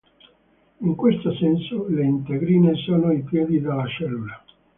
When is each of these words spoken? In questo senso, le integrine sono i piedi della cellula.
In 0.79 0.95
questo 0.95 1.31
senso, 1.35 1.87
le 1.87 2.03
integrine 2.03 2.73
sono 2.73 3.11
i 3.11 3.21
piedi 3.21 3.61
della 3.61 3.85
cellula. 3.85 4.43